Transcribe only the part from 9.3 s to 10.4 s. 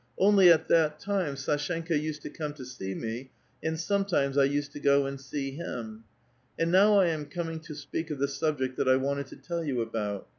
tell you about.